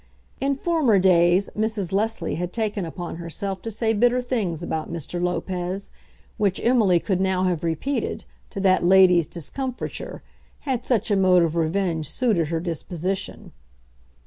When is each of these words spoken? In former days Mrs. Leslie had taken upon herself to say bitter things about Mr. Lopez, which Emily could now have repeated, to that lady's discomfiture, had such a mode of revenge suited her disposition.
In 0.39 0.55
former 0.55 0.97
days 0.97 1.47
Mrs. 1.55 1.91
Leslie 1.91 2.33
had 2.33 2.51
taken 2.51 2.85
upon 2.85 3.17
herself 3.17 3.61
to 3.61 3.69
say 3.69 3.93
bitter 3.93 4.19
things 4.19 4.63
about 4.63 4.91
Mr. 4.91 5.21
Lopez, 5.21 5.91
which 6.37 6.59
Emily 6.63 6.99
could 6.99 7.21
now 7.21 7.43
have 7.43 7.63
repeated, 7.63 8.25
to 8.49 8.59
that 8.61 8.83
lady's 8.83 9.27
discomfiture, 9.27 10.23
had 10.61 10.85
such 10.87 11.11
a 11.11 11.15
mode 11.15 11.43
of 11.43 11.55
revenge 11.55 12.09
suited 12.09 12.47
her 12.47 12.59
disposition. 12.59 13.51